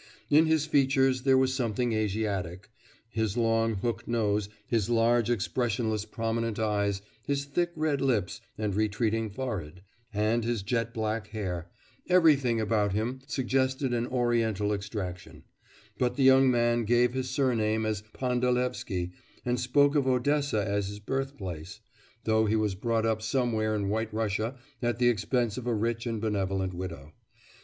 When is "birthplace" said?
20.99-21.79